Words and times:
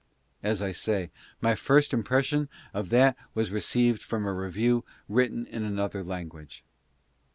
As 0.41 0.63
I 0.63 0.71
say, 0.71 1.11
my 1.41 1.53
first 1.53 1.93
impression 1.93 2.49
of 2.73 2.89
that 2.89 3.15
was 3.35 3.51
received 3.51 4.01
from 4.01 4.25
a 4.25 4.33
review 4.33 4.83
written 5.07 5.45
in 5.45 5.63
another 5.63 6.03
language. 6.03 6.63